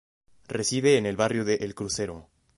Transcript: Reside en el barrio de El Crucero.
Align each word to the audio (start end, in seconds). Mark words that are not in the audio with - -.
Reside 0.47 0.97
en 0.97 1.05
el 1.05 1.15
barrio 1.15 1.45
de 1.45 1.57
El 1.57 1.75
Crucero. 1.75 2.27